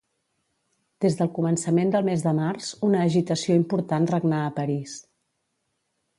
Des 1.05 1.17
del 1.19 1.29
començament 1.35 1.91
del 1.97 2.07
mes 2.07 2.25
de 2.29 2.33
març, 2.39 2.71
una 2.89 3.03
agitació 3.11 3.59
important 3.61 4.09
regnà 4.15 4.41
a 4.49 4.53
París. 4.59 4.99